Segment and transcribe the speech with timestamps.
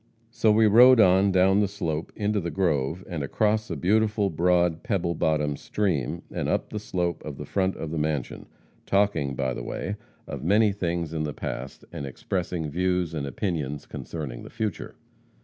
[0.31, 4.81] "So we rode on down the slope into the grove, and across a beautiful broad
[4.81, 8.47] pebble bottom stream, and up the slope to the front of the mansion,
[8.87, 13.85] talking, by the way, of many things in the past, and expressing views and opinions
[13.85, 14.95] concerning the future.